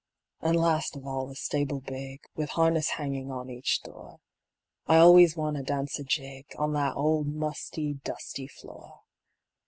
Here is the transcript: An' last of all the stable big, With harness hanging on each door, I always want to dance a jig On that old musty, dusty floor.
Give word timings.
An' 0.41 0.55
last 0.55 0.95
of 0.95 1.05
all 1.05 1.27
the 1.27 1.35
stable 1.35 1.79
big, 1.79 2.21
With 2.35 2.49
harness 2.57 2.89
hanging 2.97 3.31
on 3.31 3.51
each 3.51 3.83
door, 3.83 4.19
I 4.87 4.97
always 4.97 5.37
want 5.37 5.57
to 5.57 5.61
dance 5.61 5.99
a 5.99 6.03
jig 6.03 6.47
On 6.57 6.73
that 6.73 6.95
old 6.95 7.27
musty, 7.27 7.93
dusty 8.03 8.47
floor. 8.47 9.01